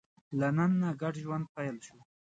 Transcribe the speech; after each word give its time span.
له 0.39 0.47
نن 0.57 0.71
نه 0.81 0.89
ګډ 1.01 1.13
ژوند 1.23 1.45
پیل 1.55 1.75
شو. 1.85 1.97